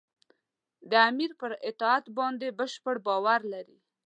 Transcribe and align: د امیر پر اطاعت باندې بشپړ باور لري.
د 0.89 0.91
امیر 1.09 1.31
پر 1.39 1.51
اطاعت 1.69 2.05
باندې 2.17 2.55
بشپړ 2.59 2.95
باور 3.07 3.41
لري. 3.53 3.77